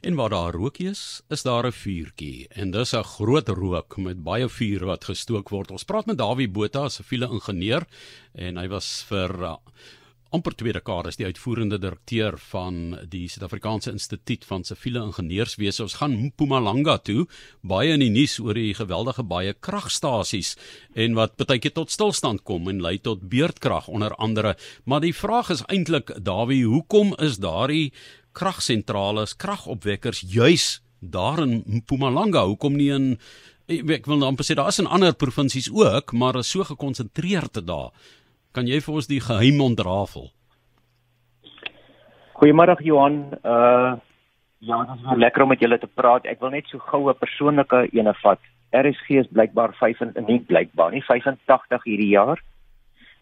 En 0.00 0.14
waar 0.14 0.30
daar 0.32 0.52
rookie 0.52 0.88
is, 0.88 1.20
is 1.28 1.42
daar 1.42 1.66
'n 1.66 1.72
vuurtjie 1.72 2.48
en 2.48 2.70
dis 2.70 2.92
'n 2.92 3.02
groot 3.02 3.48
rook 3.48 3.96
met 3.96 4.22
baie 4.22 4.48
vuur 4.48 4.84
wat 4.84 5.04
gestook 5.04 5.48
word. 5.48 5.70
Ons 5.70 5.84
praat 5.84 6.06
met 6.06 6.18
Dawie 6.18 6.48
Botha, 6.48 6.84
'n 6.84 6.90
siviele 6.90 7.28
ingenieur 7.28 7.86
en 8.32 8.56
hy 8.56 8.68
was 8.68 9.04
vir 9.08 9.42
uh, 9.42 9.56
amper 10.30 10.54
twee 10.54 10.72
dekades 10.72 11.16
die 11.16 11.26
uitvoerende 11.26 11.78
direkteur 11.78 12.38
van 12.38 12.98
die 13.08 13.28
Suid-Afrikaanse 13.28 13.90
Instituut 13.90 14.44
van 14.44 14.64
Siviele 14.64 15.02
Ingenieurswese. 15.02 15.82
Ons 15.82 15.94
gaan 15.94 16.16
Mpumalanga 16.24 16.98
toe, 16.98 17.26
baie 17.60 17.92
in 17.92 18.00
die 18.00 18.10
nuus 18.10 18.38
oor 18.38 18.54
die 18.54 18.74
geweldige 18.74 19.22
baie 19.22 19.52
kragstasies 19.52 20.56
en 20.94 21.14
wat 21.14 21.36
baie 21.36 21.58
keer 21.58 21.72
tot 21.72 21.90
stilstand 21.90 22.42
kom 22.42 22.68
en 22.68 22.80
lei 22.80 22.98
tot 22.98 23.28
beurtkrag 23.28 23.88
onder 23.88 24.14
andere. 24.14 24.56
Maar 24.84 25.00
die 25.00 25.14
vraag 25.14 25.50
is 25.50 25.64
eintlik 25.66 26.24
Dawie, 26.24 26.64
hoekom 26.64 27.14
is 27.18 27.36
daardie 27.36 27.92
kragsentrales, 28.32 29.36
kragopwekkers 29.36 30.24
juis 30.26 30.82
daar 31.00 31.42
in 31.42 31.62
Mpumalanga? 31.66 32.44
Hoekom 32.44 32.76
nie 32.76 32.90
in 32.94 33.16
ek 33.70 34.08
wil 34.10 34.24
amper 34.26 34.44
sê 34.44 34.56
daar 34.58 34.72
is 34.72 34.80
in 34.82 34.90
ander 34.90 35.14
provinsies 35.14 35.70
ook, 35.70 36.12
maar 36.12 36.38
is 36.40 36.50
so 36.50 36.64
gekonsentreerd 36.66 37.62
daar. 37.66 37.90
Kan 38.52 38.66
jy 38.66 38.80
vir 38.82 38.94
ons 38.94 39.06
die 39.06 39.20
geheim 39.22 39.60
ontrafel? 39.62 40.30
Goeiemôre 42.40 42.76
Johan. 42.82 43.26
Uh 43.44 43.98
ja, 44.60 44.76
dit 44.84 44.98
is 44.98 45.16
lekker 45.16 45.42
om 45.42 45.48
met 45.48 45.60
julle 45.60 45.78
te 45.80 45.88
praat. 45.88 46.26
Ek 46.28 46.40
wil 46.40 46.50
net 46.52 46.66
so 46.68 46.78
gou 46.78 47.08
'n 47.08 47.16
persoonlike 47.16 47.88
ene 47.96 48.12
vat. 48.22 48.40
RSG 48.72 49.08
is 49.22 49.30
blykbaar 49.32 49.72
5 49.78 50.00
en 50.00 50.24
nie 50.26 50.40
blykbaar 50.40 50.92
nie 50.92 51.02
85 51.02 51.84
hierdie 51.84 52.12
jaar. 52.12 52.42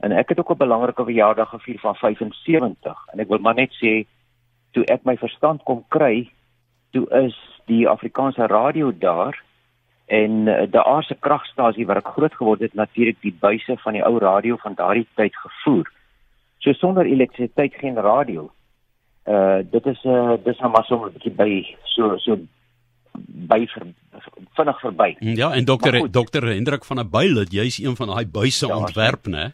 En 0.01 0.13
ek 0.13 0.29
het 0.29 0.39
ook 0.39 0.51
'n 0.51 0.65
belangrike 0.65 1.05
verjaardag 1.05 1.49
gevier 1.49 1.79
van 1.79 1.95
75 1.95 2.97
en 3.13 3.21
ek 3.21 3.29
wil 3.29 3.39
maar 3.39 3.55
net 3.55 3.71
sê 3.71 4.07
toe 4.73 4.85
ek 4.85 5.05
my 5.05 5.17
verstand 5.17 5.63
kom 5.65 5.85
kry, 5.89 6.31
toe 6.93 7.07
is 7.25 7.37
die 7.67 7.89
Afrikaanse 7.89 8.47
radio 8.47 8.93
daar 8.93 9.37
en 10.07 10.49
uh, 10.49 10.65
daar 10.71 11.05
se 11.05 11.17
kragstasie 11.21 11.87
waar 11.87 12.01
ek 12.01 12.13
groot 12.17 12.35
geword 12.35 12.61
het 12.65 12.75
natuurlik 12.75 13.21
die 13.21 13.35
buise 13.41 13.77
van 13.85 13.93
die 13.93 14.05
ou 14.05 14.19
radio 14.19 14.57
van 14.57 14.75
daardie 14.75 15.07
tyd 15.21 15.37
gevoer. 15.37 15.91
So 16.65 16.73
sonder 16.73 17.07
elektrisiteit 17.07 17.75
geen 17.75 18.01
radio. 18.01 18.51
Uh 19.29 19.61
dit 19.71 19.87
is 19.87 20.01
'n 20.05 20.09
uh, 20.09 20.37
dis 20.45 20.59
nou 20.59 20.71
maar 20.71 20.85
so 20.85 20.97
'n 20.97 21.13
bietjie 21.13 21.35
by 21.37 21.77
so 21.85 22.17
so 22.17 22.39
by 23.27 23.67
ver, 23.67 23.87
vinnig 24.57 24.81
verby. 24.81 25.17
Ja, 25.19 25.53
en 25.53 25.65
dokter 25.65 26.11
dokter 26.11 26.47
Hendrik 26.47 26.85
van 26.85 26.97
der 26.97 27.09
Byl 27.09 27.37
het 27.37 27.53
jy's 27.53 27.79
een 27.79 27.97
van 27.97 28.07
daai 28.07 28.27
buise 28.27 28.67
ja, 28.67 28.77
ontwerp, 28.77 29.27
né, 29.27 29.53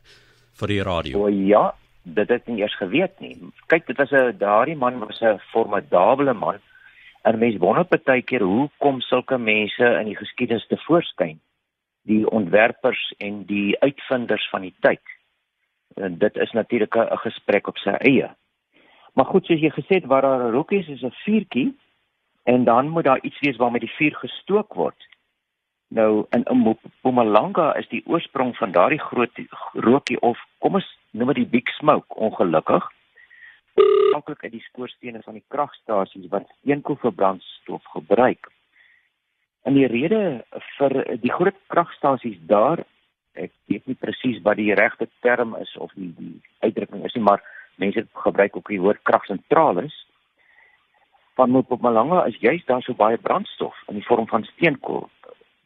vir 0.60 0.68
die 0.68 0.82
radio. 0.82 1.24
O 1.24 1.28
ja, 1.28 1.74
dit 2.04 2.28
het 2.28 2.46
nie 2.46 2.60
eers 2.60 2.76
geweet 2.76 3.20
nie. 3.20 3.36
Kyk, 3.66 3.86
dit 3.86 3.96
was 3.96 4.10
'n 4.10 4.36
daardie 4.38 4.76
man 4.76 4.98
was 4.98 5.20
'n 5.20 5.38
formidable 5.38 6.32
man. 6.32 6.58
En 7.22 7.38
mense 7.38 7.58
wonder 7.58 7.86
baie 8.04 8.22
keer 8.22 8.42
hoe 8.42 8.70
kom 8.78 9.00
sulke 9.00 9.38
mense 9.38 9.84
in 10.00 10.04
die 10.04 10.16
geskiedenis 10.16 10.66
te 10.66 10.76
voorskyn? 10.76 11.40
Die 12.02 12.30
ontwerpers 12.30 13.14
en 13.18 13.44
die 13.44 13.80
uitvinders 13.80 14.48
van 14.50 14.60
die 14.60 14.74
tyd. 14.80 15.00
En 15.94 16.18
dit 16.18 16.36
is 16.36 16.50
natuurlik 16.50 16.96
'n 16.96 17.16
gesprek 17.16 17.66
op 17.66 17.78
sy 17.78 17.90
eie. 17.90 18.30
Maar 19.14 19.24
goed, 19.24 19.46
soos 19.46 19.60
jy 19.60 19.70
gesê 19.70 19.94
het, 19.94 20.04
waar 20.04 20.22
daar 20.22 20.50
rookies 20.50 20.88
is 20.88 21.02
'n 21.02 21.14
vuurtjie 21.24 21.78
en 22.42 22.64
dan 22.64 22.88
moet 22.88 23.04
daar 23.04 23.22
iets 23.22 23.40
wees 23.40 23.56
waarmee 23.56 23.80
die 23.80 23.96
vuur 23.96 24.14
gestook 24.14 24.74
word. 24.74 25.06
Nou 25.88 26.26
in 26.30 26.44
Mpumalanga 27.02 27.74
is 27.74 27.88
die 27.88 28.02
oorsprong 28.06 28.56
van 28.56 28.72
daardie 28.72 29.00
groot 29.00 29.30
rookie 29.72 30.20
of 30.20 30.38
kom 30.58 30.74
ons 30.74 30.98
noem 31.14 31.32
dit 31.32 31.44
die 31.44 31.52
big 31.58 31.72
smoke 31.78 32.18
ongelukkig 32.18 32.90
afhanklik 33.74 34.44
uit 34.44 34.52
die 34.52 34.66
skoorstene 34.68 35.22
van 35.24 35.34
die 35.34 35.44
kragstasies 35.50 36.28
wat 36.30 36.46
steenkool 36.60 36.98
vir 37.02 37.12
brandstof 37.12 37.84
gebruik. 37.96 38.50
En 39.64 39.74
die 39.74 39.88
rede 39.90 40.44
vir 40.76 40.94
die 41.22 41.32
groot 41.32 41.58
kragstasies 41.72 42.38
daar, 42.46 42.84
ek 43.34 43.50
weet 43.66 43.86
nie 43.90 43.98
presies 43.98 44.42
wat 44.44 44.60
die 44.60 44.74
regte 44.78 45.08
term 45.26 45.56
is 45.58 45.72
of 45.76 45.90
die 45.98 46.12
die 46.18 46.36
uitdrukking 46.62 47.04
is 47.04 47.16
nie, 47.16 47.24
maar 47.24 47.42
mense 47.82 48.06
gebruik 48.26 48.56
ook 48.56 48.70
die 48.70 48.80
woord 48.80 49.02
kragsentrale. 49.02 49.88
Van 51.34 51.50
Mpumalanga 51.50 52.24
is 52.30 52.38
juist 52.38 52.68
daar 52.70 52.82
so 52.82 52.94
baie 52.94 53.18
brandstof 53.18 53.74
in 53.88 53.98
die 53.98 54.06
vorm 54.06 54.28
van 54.30 54.46
steenkool. 54.52 55.08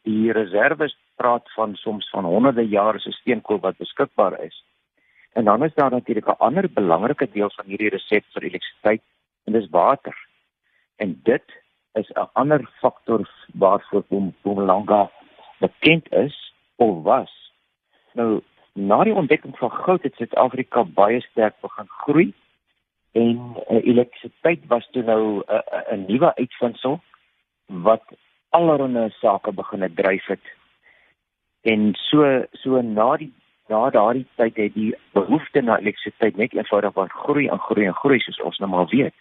Die 0.09 0.31
reserves 0.33 0.95
praat 1.21 1.45
van 1.53 1.75
soms 1.75 2.09
van 2.09 2.25
honderde 2.25 2.65
jare 2.65 2.99
se 2.99 3.11
steenkool 3.11 3.59
wat 3.61 3.77
beskikbaar 3.77 4.39
is. 4.41 4.63
En 5.33 5.43
dan 5.45 5.63
is 5.63 5.73
daar 5.73 5.91
natuurlik 5.91 6.27
'n 6.27 6.43
ander 6.47 6.71
belangrike 6.73 7.29
deel 7.31 7.51
van 7.55 7.65
hierdie 7.65 7.89
resep 7.89 8.25
vir 8.33 8.43
elektrisiteit 8.43 9.01
en 9.43 9.53
dis 9.53 9.69
water. 9.69 10.27
En 10.95 11.19
dit 11.23 11.43
is 11.93 12.09
'n 12.09 12.29
ander 12.33 12.69
faktor 12.79 13.29
waarvoor 13.53 14.03
Mpumalanga 14.09 15.11
bekend 15.59 16.11
is 16.11 16.53
of 16.75 17.03
was. 17.03 17.53
Nou, 18.13 18.41
na 18.73 19.03
die 19.03 19.13
ontdekking 19.13 19.57
van 19.57 19.71
goud 19.71 20.03
het 20.03 20.15
Suid-Afrika 20.15 20.83
baie 20.83 21.21
sterk 21.21 21.55
begin 21.61 21.87
groei 21.87 22.33
en 23.11 23.55
uh, 23.69 23.85
elektrisiteit 23.85 24.67
was 24.67 24.87
toe 24.91 25.03
nou 25.03 25.23
'n 25.37 25.43
uh, 25.53 25.93
'n 25.93 26.05
nuwe 26.07 26.35
uitvinding 26.35 26.99
wat 27.65 28.03
allerlei 28.49 29.09
sake 29.09 29.51
begin 29.51 29.93
dryf 29.95 30.25
het. 30.25 30.45
En 31.61 31.93
so 31.93 32.45
so 32.51 32.81
na 32.81 33.17
die 33.17 33.33
na 33.69 33.89
daardie 33.93 34.25
tyd 34.35 34.57
het 34.57 34.73
die 34.73 34.91
behoefte 35.13 35.61
na 35.61 35.77
elektrisiteit 35.79 36.37
net 36.37 36.53
eenvoudig 36.53 36.93
van 36.93 37.09
groei 37.09 37.47
en 37.47 37.59
groei 37.59 37.85
en 37.85 37.97
groei 38.01 38.19
soos 38.19 38.41
ons 38.41 38.57
nou 38.57 38.69
maar 38.71 38.89
weet. 38.89 39.13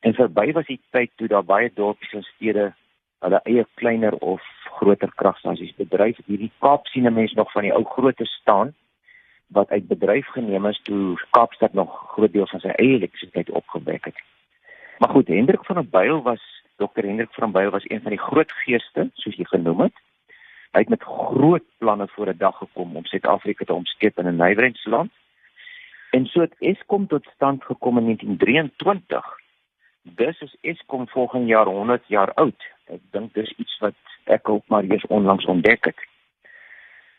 En 0.00 0.16
verby 0.16 0.52
was 0.56 0.66
die 0.66 0.80
tyd 0.96 1.10
toe 1.20 1.28
daar 1.28 1.44
baie 1.44 1.70
dorpies 1.74 2.14
en 2.16 2.24
stede 2.32 2.70
hulle 3.20 3.40
eie 3.44 3.66
kleiner 3.80 4.16
of 4.24 4.44
groter 4.80 5.12
kragstasies 5.14 5.74
bedryf. 5.76 6.18
Hierdie 6.26 6.52
Kaap 6.64 6.86
sien 6.86 7.06
'n 7.06 7.14
mens 7.14 7.32
nog 7.32 7.52
van 7.52 7.62
die 7.62 7.74
ou 7.74 7.84
groote 7.84 8.24
staan 8.24 8.74
wat 9.48 9.70
uit 9.70 9.88
bedryf 9.88 10.26
geneem 10.26 10.66
is 10.66 10.80
toe 10.82 11.20
Kaapstad 11.30 11.72
nog 11.72 12.12
groot 12.12 12.32
deel 12.32 12.46
van 12.46 12.60
sy 12.60 12.68
eie 12.68 12.96
elektrisiteit 12.96 13.50
opgewek 13.50 14.04
het. 14.04 14.18
Maar 14.98 15.10
goed, 15.10 15.28
Hendrik 15.28 15.64
van 15.64 15.76
der 15.76 15.88
Byl 15.88 16.22
was 16.22 16.42
Dr. 16.76 17.04
Hendrik 17.04 17.32
van 17.32 17.52
der 17.52 17.62
Byl 17.62 17.70
was 17.70 17.90
een 17.90 18.02
van 18.02 18.10
die 18.10 18.20
groot 18.20 18.52
geeste 18.52 19.10
soos 19.14 19.36
jy 19.36 19.44
genoem 19.44 19.80
het 19.80 19.96
Hy 20.70 20.84
het 20.84 20.88
met 20.88 21.02
groot 21.02 21.64
planne 21.78 22.08
voor 22.08 22.28
'n 22.28 22.36
dag 22.38 22.56
gekom 22.56 22.96
om 22.96 23.04
Suid-Afrika 23.04 23.64
te 23.64 23.74
omskep 23.74 24.18
in 24.18 24.26
'n 24.26 24.36
nywerheidsland. 24.36 25.12
En 26.10 26.26
so 26.26 26.40
het 26.40 26.54
Eskom 26.58 27.06
tot 27.06 27.26
stand 27.34 27.64
gekom 27.64 27.98
in 27.98 28.04
1923. 28.04 29.24
Dis 30.02 30.40
is 30.40 30.56
Eskom 30.60 31.08
volgende 31.08 31.46
jaar 31.46 31.66
100 31.66 32.02
jaar 32.06 32.34
oud. 32.34 32.62
Ek 32.84 33.00
dink 33.10 33.34
dis 33.34 33.52
iets 33.56 33.78
wat 33.78 33.94
ek 34.24 34.48
ook 34.48 34.68
maar 34.68 34.84
eers 34.84 35.06
onlangs 35.06 35.44
ontdek 35.44 35.84
het. 35.84 36.06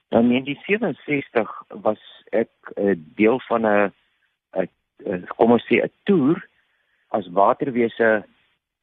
Dan 0.08 0.22
in 0.22 0.30
1967 0.30 1.64
was 1.68 2.24
ek 2.30 2.50
'n 2.76 2.88
uh, 2.88 2.96
deel 3.16 3.40
van 3.40 3.66
'n 3.66 3.94
kom 5.36 5.52
ons 5.52 5.66
sê 5.66 5.82
'n 5.82 5.92
toer 6.04 6.48
as 7.08 7.28
waterwese 7.28 8.26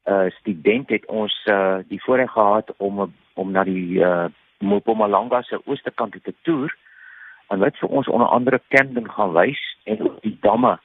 uh, 0.05 0.29
student 0.29 0.89
het 0.89 1.05
ons 1.05 1.33
uh, 1.45 1.77
die 1.87 2.01
voorreg 2.03 2.31
gehad 2.31 2.73
om 2.77 3.13
om 3.33 3.51
na 3.51 3.63
die 3.63 3.99
uh, 3.99 4.27
Mpumalanga 4.59 5.41
se 5.41 5.59
ooste 5.65 5.91
kant 5.91 6.15
te 6.23 6.33
toer 6.41 6.75
en 7.49 7.59
wat 7.59 7.77
vir 7.81 7.89
ons 7.89 8.07
onder 8.07 8.27
andere 8.27 8.61
Camden 8.67 9.09
gaan 9.11 9.33
wys 9.33 9.61
en 9.83 10.01
ook 10.01 10.21
die 10.21 10.37
damme 10.41 10.77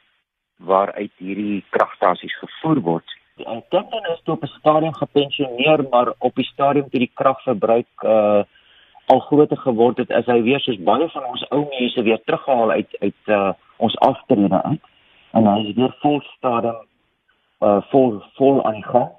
waaruit 0.57 1.13
hierdie 1.19 1.65
kragstasies 1.71 2.39
gevoer 2.39 2.81
word. 2.81 3.17
En 3.37 3.65
Camden 3.69 4.05
is 4.13 4.23
op 4.25 4.43
'n 4.43 4.47
stadium 4.47 4.95
gepensioneer, 4.95 5.89
maar 5.91 6.13
op 6.19 6.35
die 6.35 6.45
stadium 6.45 6.91
toe 6.91 7.01
die 7.01 7.11
kragverbruik 7.15 7.91
uh 8.03 8.43
al 9.07 9.21
groter 9.21 9.57
geword 9.57 9.97
het, 9.97 10.11
is 10.11 10.27
hy 10.27 10.43
weer 10.43 10.61
soos 10.61 10.79
baie 10.79 11.09
van 11.09 11.25
ons 11.25 11.49
ou 11.49 11.67
mense 11.69 12.03
weer 12.03 12.21
teruggehaal 12.25 12.71
uit 12.71 12.97
uit 13.01 13.23
uh 13.27 13.53
ons 13.77 13.99
aftrede 13.99 14.63
uit. 14.63 14.81
En 15.31 15.47
hy 15.47 15.59
is 15.69 15.75
weer 15.75 15.97
vol 16.01 16.21
stadium 16.21 16.81
uh 17.61 17.83
vol 17.91 18.23
vol 18.35 18.65
aan 18.65 18.75
die 18.75 18.89
gang. 18.89 19.11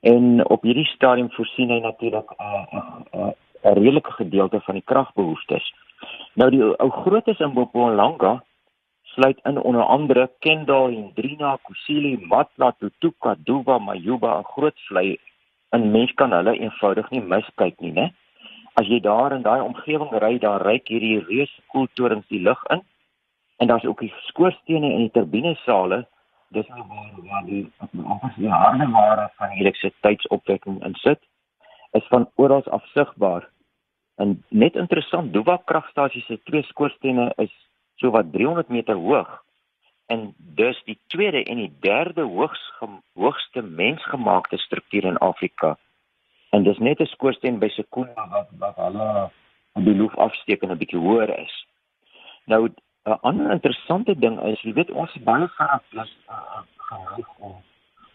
En 0.00 0.48
op 0.48 0.62
hierdie 0.62 0.86
stadium 0.86 1.30
voorsien 1.30 1.70
hy 1.70 1.78
natuurlik 1.80 2.30
'n 2.30 2.42
uh, 2.42 2.66
uh, 2.72 3.20
uh 3.20 3.32
'n 3.70 3.78
redelike 3.78 4.12
gedeelte 4.12 4.60
van 4.60 4.74
die 4.74 4.84
kragbehoeftes. 4.84 5.74
Nou 6.34 6.50
die 6.50 6.62
ou 6.62 6.90
grootes 6.90 7.38
in 7.38 7.52
Mpumalanga 7.54 8.42
sluit 9.02 9.38
in 9.42 9.60
onder 9.62 9.82
andere 9.82 10.30
Kendal, 10.38 10.90
Hendrina, 10.90 11.58
Kusile, 11.62 12.18
Matla, 12.18 12.72
Tutuka, 12.78 13.34
Duba, 13.38 13.78
Mayuba, 13.78 14.38
'n 14.38 14.50
groot 14.52 14.78
vlei. 14.88 15.18
'n 15.72 15.90
Mens 15.90 16.12
kan 16.14 16.32
hulle 16.32 16.58
eenvoudig 16.58 17.10
nie 17.10 17.20
miskyk 17.20 17.80
nie, 17.80 17.92
né? 17.92 18.12
As 18.74 18.86
jy 18.86 19.00
daar 19.00 19.32
in 19.32 19.42
daai 19.42 19.60
omgewing 19.60 20.12
ry, 20.12 20.38
dan 20.38 20.60
ry 20.60 20.80
hierdie 20.84 21.24
reuse 21.28 21.60
koeltorings 21.66 22.28
die 22.28 22.42
lug 22.42 22.62
in. 22.70 22.82
En 23.58 23.66
daar's 23.66 23.84
ook 23.84 24.00
die 24.00 24.14
skoorstene 24.26 24.92
en 24.92 24.98
die 24.98 25.10
turbinesale 25.10 26.06
dis 26.50 26.66
nou 26.68 26.84
waar 26.88 27.10
waar 27.28 27.44
die 27.44 27.72
amper 28.04 28.32
die 28.36 28.48
harde 28.48 28.88
ware 28.90 29.30
van 29.38 29.52
die 29.52 29.60
elektrisiteitsopwekking 29.60 30.84
insit 30.86 31.20
is 31.98 32.06
van 32.08 32.30
oral 32.34 32.64
af 32.64 32.86
sigbaar. 32.94 33.48
En 34.20 34.34
net 34.48 34.74
interessant, 34.76 35.32
Duba 35.32 35.56
kragstasie 35.64 36.22
se 36.26 36.36
twee 36.44 36.62
skoorstene 36.68 37.30
is 37.40 37.52
so 38.00 38.12
wat 38.12 38.32
300 38.32 38.68
meter 38.68 38.98
hoog 39.00 39.30
en 40.12 40.34
dus 40.36 40.82
die 40.84 40.98
tweede 41.06 41.42
en 41.42 41.56
die 41.62 41.72
derde 41.80 42.26
hoogs 42.26 42.62
hoogste 43.14 43.62
mensgemaakte 43.62 44.58
struktuur 44.58 45.04
in 45.04 45.18
Afrika. 45.18 45.76
En 46.50 46.62
dis 46.62 46.78
net 46.78 47.00
'n 47.00 47.06
skoorsteen 47.06 47.58
by 47.58 47.68
Sekunda 47.68 48.28
wat 48.28 48.48
wat 48.58 48.76
hulle 48.76 49.30
op 49.72 49.84
die 49.84 49.94
lug 49.94 50.16
afsteek 50.16 50.62
en 50.62 50.70
'n 50.70 50.78
bietjie 50.78 50.98
hoër 50.98 51.38
is. 51.38 51.66
Nou 52.44 52.68
'n 53.06 53.18
ander 53.20 53.50
interessante 53.50 54.18
ding 54.18 54.40
is, 54.42 54.60
jy 54.60 54.72
weet 54.72 54.90
ons 54.90 55.14
is 55.14 55.22
baie 55.22 55.48
van 55.48 55.80
plus 55.90 56.16
uh, 56.28 56.62
geneig 56.76 57.28
om 57.38 57.54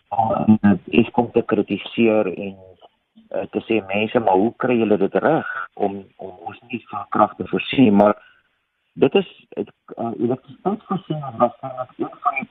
om 0.09 0.59
is 0.85 1.09
kom 1.11 1.31
te 1.31 1.41
kritiseer 1.41 2.27
en 2.37 2.55
uh, 3.31 3.45
te 3.51 3.62
sê 3.68 3.81
mense 3.88 4.19
maar 4.19 4.39
hoe 4.42 4.54
kry 4.57 4.77
julle 4.80 4.98
dit 4.98 5.16
reg 5.24 5.51
om 5.74 6.04
om 6.18 6.33
ons 6.51 6.60
nie 6.72 6.81
van 6.89 7.06
krag 7.10 7.36
te 7.36 7.48
voorsien 7.48 7.95
maar 7.95 8.16
dit 8.94 9.16
is 9.16 9.30
uh, 9.57 9.66
elektrisiteitsvoorsiening 9.98 11.38
was 11.38 11.56
van 11.60 11.72
een 11.98 12.19
van 12.24 12.39
die 12.39 12.50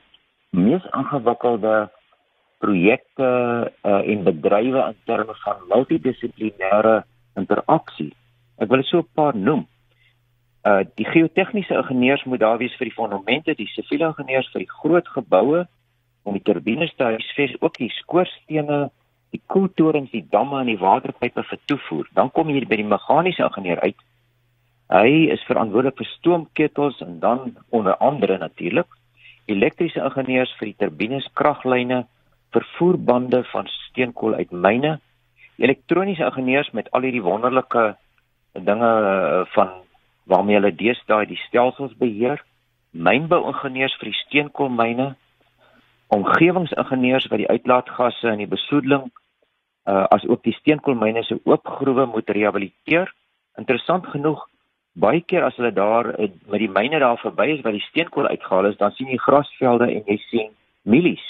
mees 0.65 0.85
ingewikkelde 0.93 1.91
projekte 2.65 3.29
uh, 3.82 4.00
en 4.09 4.25
bedrywe 4.25 4.82
in 4.88 4.97
terme 5.05 5.35
van 5.44 5.56
multidissiplinêre 5.69 7.03
interaksie. 7.41 8.12
Ek 8.62 8.71
wil 8.71 8.82
so 8.82 9.03
'n 9.03 9.15
paar 9.15 9.37
noem. 9.37 9.67
Uh 10.65 10.82
die 10.94 11.05
geotegniese 11.05 11.75
ingenieurs 11.75 12.25
moet 12.25 12.41
daar 12.41 12.59
wees 12.59 12.76
vir 12.79 12.88
die 12.88 12.99
fondamente, 13.00 13.55
die 13.55 13.69
siviele 13.75 14.06
ingenieurs 14.06 14.50
vir 14.53 14.65
die 14.65 14.75
groot 14.81 15.09
geboue 15.09 15.67
om 16.23 16.32
die 16.32 16.43
turbines 16.43 16.94
te 16.97 17.05
huisves, 17.05 17.56
ook 17.61 17.76
die 17.76 17.91
skoorstene, 17.91 18.91
die 19.34 19.42
koeltorens, 19.50 20.12
die 20.14 20.25
damme 20.31 20.60
en 20.62 20.70
die 20.70 20.78
waterpype 20.78 21.42
vir 21.42 21.62
toevoer. 21.66 22.08
Dan 22.14 22.31
kom 22.31 22.50
jy 22.50 22.62
by 22.70 22.78
die 22.78 22.90
meganiese 22.94 23.46
ingenieur 23.48 23.82
uit 23.82 23.98
Hy 24.92 25.31
is 25.32 25.42
verantwoordelik 25.48 25.96
vir 25.96 26.08
stoomketels 26.10 27.00
en 27.00 27.16
dan 27.20 27.56
onder 27.70 27.96
andere 27.96 28.36
natuurlik 28.38 28.86
elektriese 29.48 30.00
ingenieurs 30.04 30.52
vir 30.58 30.70
die 30.70 30.76
turbines, 30.78 31.26
kraglyne, 31.34 32.04
vervoerbande 32.52 33.42
van 33.50 33.66
steenkool 33.69 34.34
uit 34.34 34.52
myne, 34.52 34.98
elektroniese 35.56 36.25
ingenieurs 36.25 36.70
met 36.72 36.90
al 36.92 37.04
hierdie 37.04 37.25
wonderlike 37.25 37.94
dinge 38.52 38.92
eh, 39.00 39.42
van 39.56 39.72
waarmee 40.30 40.56
hulle 40.56 40.72
deesdae 40.72 41.26
die 41.28 41.40
stelsels 41.48 41.92
beheer, 42.00 42.40
mynbouingenieurs 42.92 43.96
vir 44.00 44.12
die 44.12 44.20
steenkoolmyne, 44.20 45.10
omgewingsingenieurs 46.14 47.28
wat 47.32 47.42
die 47.42 47.50
uitlaatgasse 47.50 48.30
en 48.30 48.40
die 48.40 48.48
besoedeling 48.48 49.10
uh 49.84 50.06
as 50.16 50.25
ook 50.28 50.42
die 50.42 50.56
steenkoolmyne 50.60 51.22
se 51.25 51.38
oopgroewe 51.44 52.06
moet 52.06 52.31
rehabiliteer. 52.31 53.12
Interessant 53.60 54.06
genoeg 54.06 54.42
baie 54.94 55.20
keer 55.26 55.44
as 55.44 55.56
hulle 55.58 55.72
daar 55.75 56.12
eh, 56.14 56.31
met 56.50 56.62
die 56.62 56.70
myne 56.70 57.00
daar 57.02 57.19
verby 57.19 57.50
is 57.56 57.62
waar 57.66 57.75
die 57.75 57.86
steenkool 57.88 58.28
uitgehaal 58.31 58.70
is, 58.70 58.78
dan 58.78 58.94
sien 58.94 59.10
jy 59.10 59.19
grasvelde 59.19 59.90
en 59.90 60.06
jy 60.06 60.19
sien 60.28 60.52
mielies. 60.82 61.25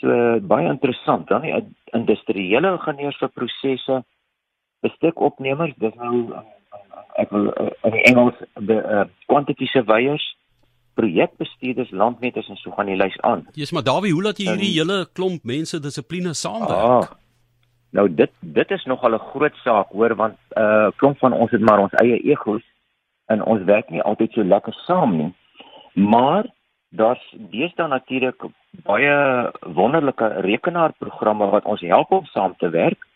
So 0.00 0.40
baie 0.48 0.70
interessant 0.70 1.28
dan 1.28 1.44
die 1.46 1.54
industriële 1.94 2.74
ingenieurs 2.78 3.20
vir 3.20 3.32
prosesse, 3.36 4.02
bestekopnemers, 4.82 5.76
dis 5.78 5.94
nou 6.00 6.42
ek 7.20 7.30
wil 7.34 7.50
eh, 7.52 7.72
in 7.86 7.98
die 7.98 8.06
Engels 8.08 8.38
die 8.56 8.78
uh, 8.80 9.04
quantity 9.28 9.68
surveyors 9.68 10.24
projekbestuurders 10.96 11.92
landmeters 11.96 12.48
en 12.52 12.58
so 12.60 12.72
gaan 12.76 12.90
die 12.90 12.98
lys 13.00 13.14
aan. 13.24 13.46
Jesus 13.56 13.72
maar 13.72 13.84
Dawie, 13.84 14.12
hoe 14.12 14.24
laat 14.26 14.40
jy 14.40 14.50
hierdie 14.50 14.72
hele 14.74 14.98
klomp 15.16 15.44
mense 15.48 15.80
dissipline 15.80 16.34
saamwerk? 16.36 17.08
Ah, 17.08 17.21
Nou 17.92 18.06
dit 18.08 18.30
dit 18.40 18.70
is 18.70 18.84
nogal 18.84 19.14
'n 19.14 19.28
groot 19.32 19.54
saak 19.64 19.88
hoor 19.92 20.14
want 20.14 20.38
uh 20.56 20.88
klomp 20.96 21.18
van 21.18 21.32
ons 21.32 21.50
het 21.50 21.60
maar 21.60 21.78
ons 21.78 21.92
eie 21.92 22.18
egos 22.32 22.62
en 23.26 23.44
ons 23.44 23.62
werk 23.64 23.90
nie 23.90 24.02
altyd 24.02 24.32
so 24.32 24.44
lekker 24.44 24.72
saam 24.72 25.16
nie. 25.16 25.32
Maar 25.94 26.46
daar's 26.88 27.34
deesdae 27.52 27.88
natuurlik 27.88 28.44
baie 28.70 29.50
wonderlike 29.60 30.26
rekenaarprogramme 30.26 31.46
wat 31.50 31.64
ons 31.64 31.80
help 31.80 32.10
om 32.10 32.24
saam 32.24 32.56
te 32.56 32.68
werk. 32.68 33.06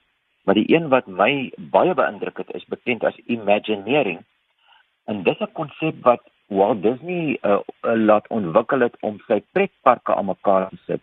Maar 0.45 0.55
die 0.55 0.75
een 0.75 0.89
wat 0.89 1.07
my 1.07 1.53
baie 1.57 1.95
beïndruk 1.95 2.37
het 2.37 2.55
is 2.55 2.65
bekend 2.65 3.05
as 3.05 3.17
Imagineering. 3.27 4.21
En 5.05 5.23
dis 5.23 5.41
'n 5.41 5.53
konsep 5.53 5.95
wat 6.03 6.23
Walt 6.47 6.83
Disney 6.83 7.39
uh, 7.43 7.59
laat 7.81 8.29
ontwikkel 8.29 8.81
het 8.81 8.97
om 9.01 9.19
sy 9.27 9.43
pretparke 9.53 10.15
aan 10.15 10.27
mekaar 10.27 10.69
te 10.69 10.77
sit. 10.87 11.01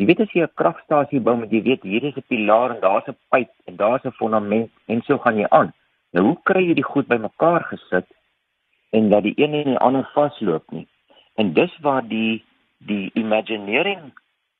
Jy 0.00 0.06
weet 0.08 0.20
as 0.24 0.30
jy 0.32 0.40
'n 0.42 0.56
kragstasie 0.56 1.20
bou, 1.20 1.34
moet 1.36 1.50
jy 1.52 1.60
weet 1.62 1.82
hier 1.84 2.04
is 2.08 2.16
'n 2.16 2.24
pilaar 2.32 2.72
en 2.74 2.80
daar's 2.80 3.08
'n 3.08 3.16
pyp 3.28 3.50
en 3.68 3.76
daar's 3.76 4.04
'n 4.04 4.16
fondament 4.16 4.70
en 4.88 5.02
so 5.02 5.18
gaan 5.18 5.36
jy 5.36 5.46
aan. 5.50 5.72
Nou 6.12 6.24
hoe 6.24 6.38
kry 6.42 6.62
jy 6.68 6.74
die 6.74 6.90
goed 6.92 7.06
bymekaar 7.06 7.64
gesit 7.68 8.06
en 8.96 9.10
dat 9.10 9.22
die 9.22 9.34
een 9.36 9.54
en 9.54 9.64
die 9.64 9.78
ander 9.78 10.08
vasloop 10.14 10.64
nie? 10.70 10.88
En 11.36 11.52
dis 11.52 11.78
waar 11.80 12.08
die 12.08 12.44
die 12.78 13.10
imagineering 13.14 14.12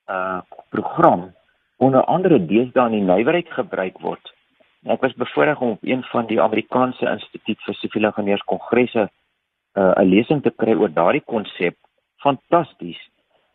uh 0.08 0.40
program 0.68 1.32
onder 1.78 2.04
andere 2.04 2.46
deesdae 2.46 2.86
in 2.86 2.98
die 2.98 3.14
nywerheid 3.14 3.50
gebruik 3.50 3.98
word. 3.98 4.34
Ek 4.84 5.00
was 5.00 5.14
bevoorreg 5.14 5.60
om 5.60 5.70
op 5.70 5.82
een 5.82 6.02
van 6.02 6.26
die 6.26 6.40
Amerikaanse 6.40 7.08
Instituut 7.08 7.60
vir 7.64 7.74
Siviele 7.74 8.06
Ingenieurs 8.06 8.44
kongresse 8.44 9.08
uh 9.74 9.92
'n 9.96 10.08
lesing 10.08 10.42
te 10.42 10.50
kry 10.50 10.74
oor 10.74 10.92
daardie 10.92 11.24
konsep. 11.24 11.76
Fantasties. 12.16 13.00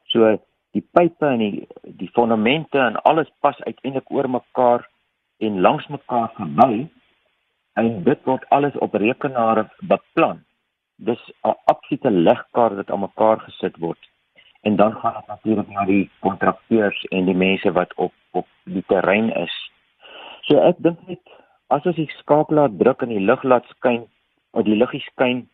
So 0.04 0.40
die 0.76 0.84
pype 0.98 1.28
en 1.32 1.40
die 1.40 1.68
die 2.02 2.10
fondamente 2.18 2.80
en 2.80 3.00
alles 3.10 3.32
pas 3.40 3.60
uiteindelik 3.64 4.12
oor 4.12 4.30
mekaar 4.30 4.88
en 5.46 5.62
langs 5.68 5.88
mekaar 5.88 6.32
verby 6.36 6.88
en 7.80 8.04
dit 8.04 8.28
word 8.28 8.44
alles 8.56 8.76
op 8.88 8.96
rekenaare 8.96 9.66
beplan. 9.92 10.44
Dis 10.96 11.22
'n 11.44 11.56
absolute 11.72 12.12
legkaart 12.12 12.76
wat 12.76 12.92
aan 12.92 13.06
mekaar 13.08 13.40
gesit 13.48 13.78
word. 13.78 14.02
En 14.62 14.76
dan 14.76 14.94
gaan 14.96 15.14
dit 15.14 15.28
natuurlik 15.28 15.70
na 15.70 15.86
die 15.86 16.10
kontrakteurs 16.20 17.04
en 17.12 17.26
die 17.26 17.40
mense 17.46 17.72
wat 17.72 17.94
op 17.96 18.14
op 18.32 18.48
die 18.64 18.84
terrein 18.88 19.30
is. 19.36 19.56
So 20.42 20.60
ek 20.60 20.78
dink 20.78 21.08
net 21.08 21.24
as 21.68 21.86
ons 21.86 21.96
die 21.96 22.12
skakelaar 22.20 22.70
druk 22.78 23.02
en 23.02 23.10
die 23.10 23.26
lig 23.30 23.44
laat 23.44 23.66
skyn, 23.66 24.04
of 24.52 24.66
die 24.66 24.76
liggie 24.76 25.04
skyn, 25.12 25.50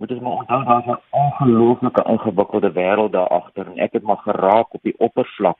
moet 0.00 0.12
ons 0.14 0.20
maar 0.20 0.38
onthou 0.42 0.64
daar's 0.64 0.86
'n 0.86 1.02
ongelooflike 1.10 2.02
ingewikkelde 2.12 2.72
wêreld 2.72 3.12
daar 3.12 3.28
agter 3.28 3.66
en 3.66 3.78
ek 3.78 3.92
het 3.92 4.02
maar 4.02 4.22
geraak 4.28 4.74
op 4.74 4.82
die 4.82 4.98
oppervlak. 4.98 5.58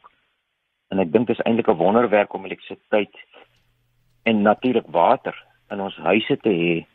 En 0.89 0.99
ek 0.99 1.13
dink 1.13 1.27
dit 1.27 1.39
is 1.39 1.45
eintlik 1.45 1.69
'n 1.69 1.83
wonderwerk 1.85 2.33
om 2.33 2.45
elektrisiteit 2.45 3.15
en 4.23 4.43
natuurlik 4.43 4.87
water 4.87 5.45
in 5.69 5.81
ons 5.81 5.97
huise 5.97 6.37
te 6.37 6.49
hê. 6.63 6.87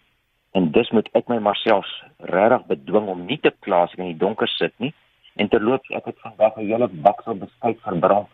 En 0.51 0.71
dis 0.71 0.89
moet 0.91 1.09
ek 1.11 1.27
my 1.27 1.37
myself 1.37 1.87
regtig 2.17 2.65
bedwing 2.65 3.07
om 3.07 3.25
nie 3.25 3.39
te 3.39 3.53
kla 3.59 3.81
as 3.81 3.93
ek 3.93 3.99
in 3.99 4.13
die 4.13 4.23
donker 4.25 4.47
sit 4.47 4.73
nie. 4.77 4.93
En 5.35 5.47
terloops, 5.47 5.89
ek 5.89 6.05
het 6.05 6.19
vandag 6.19 6.55
'n 6.55 6.65
hele 6.65 6.87
baksel 6.87 7.35
beskuit 7.35 7.79
verbrand 7.81 8.27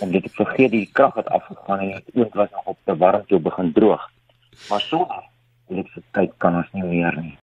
en 0.00 0.10
dit 0.10 0.22
het 0.22 0.34
vergeet 0.34 0.70
die 0.70 0.88
krag 0.92 1.14
het 1.14 1.28
afgegaan 1.28 1.78
en 1.78 1.90
dit 1.90 2.10
ook 2.14 2.34
was 2.34 2.50
nog 2.50 2.64
op 2.64 2.78
te 2.84 2.96
warm 2.96 3.26
toe 3.26 3.40
begin 3.40 3.72
droog. 3.72 4.10
Maar 4.68 4.80
sonder 4.80 5.22
elektrisiteit 5.68 6.32
kan 6.36 6.56
ons 6.56 6.72
nie 6.72 6.84
meer 6.84 7.16
nie. 7.20 7.38